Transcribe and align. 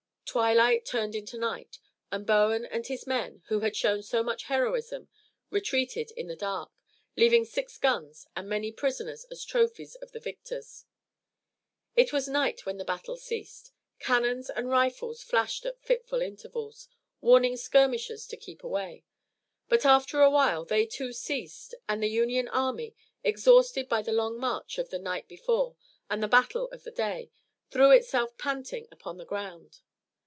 Twilight 0.31 0.85
turned 0.85 1.13
into 1.13 1.37
night 1.37 1.77
and 2.09 2.25
Bowen 2.25 2.63
and 2.65 2.87
his 2.87 3.05
men, 3.05 3.43
who 3.49 3.59
had 3.59 3.75
shown 3.75 4.01
so 4.01 4.23
much 4.23 4.43
heroism, 4.43 5.09
retreated 5.49 6.09
in 6.11 6.27
the 6.27 6.37
dark, 6.37 6.71
leaving 7.17 7.43
six 7.43 7.77
guns 7.77 8.25
and 8.33 8.47
many 8.47 8.71
prisoners 8.71 9.25
as 9.25 9.43
trophies 9.43 9.95
of 9.95 10.13
the 10.13 10.21
victors. 10.21 10.85
It 11.97 12.13
was 12.13 12.29
night 12.29 12.65
when 12.65 12.77
the 12.77 12.85
battle 12.85 13.17
ceased. 13.17 13.73
Cannon 13.99 14.45
and 14.55 14.69
rifles 14.69 15.21
flashed 15.21 15.65
at 15.65 15.81
fitful 15.81 16.21
intervals, 16.21 16.87
warning 17.19 17.57
skirmishers 17.57 18.25
to 18.27 18.37
keep 18.37 18.63
away, 18.63 19.03
but 19.67 19.85
after 19.85 20.21
a 20.21 20.29
while 20.31 20.63
they 20.63 20.85
too 20.85 21.11
ceased 21.11 21.75
and 21.89 22.01
the 22.01 22.07
Union 22.07 22.47
army, 22.47 22.95
exhausted 23.21 23.89
by 23.89 24.01
the 24.01 24.13
long 24.13 24.39
march 24.39 24.77
of 24.77 24.91
the 24.91 24.99
night 24.99 25.27
before 25.27 25.75
and 26.09 26.23
the 26.23 26.29
battle 26.29 26.69
of 26.71 26.83
the 26.83 26.91
day, 26.91 27.29
threw 27.69 27.91
itself 27.91 28.37
panting 28.37 28.87
upon 28.93 29.17
the 29.17 29.25
ground. 29.25 29.81